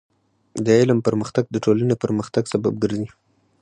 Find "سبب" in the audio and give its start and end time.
2.53-2.73